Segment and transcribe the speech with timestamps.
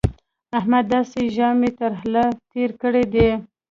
[0.59, 3.29] احمد داسې ژامې تر له تېرې کړې دي